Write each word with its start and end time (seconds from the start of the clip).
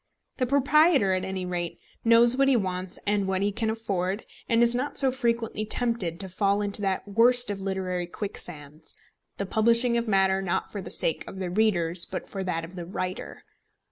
The 0.37 0.47
proprietor, 0.47 1.13
at 1.13 1.23
any 1.23 1.45
rate, 1.45 1.77
knows 2.03 2.35
what 2.35 2.47
he 2.47 2.55
wants 2.55 2.97
and 3.05 3.27
what 3.27 3.43
he 3.43 3.51
can 3.51 3.69
afford, 3.69 4.25
and 4.49 4.63
is 4.63 4.73
not 4.73 4.97
so 4.97 5.11
frequently 5.11 5.63
tempted 5.63 6.19
to 6.19 6.27
fall 6.27 6.63
into 6.63 6.81
that 6.81 7.07
worst 7.07 7.51
of 7.51 7.59
literary 7.59 8.07
quicksands, 8.07 8.95
the 9.37 9.45
publishing 9.45 9.97
of 9.97 10.07
matter 10.07 10.41
not 10.41 10.71
for 10.71 10.81
the 10.81 10.89
sake 10.89 11.23
of 11.27 11.37
the 11.37 11.51
readers, 11.51 12.05
but 12.07 12.27
for 12.27 12.41
that 12.41 12.65
of 12.65 12.75
the 12.75 12.87
writer. 12.87 13.43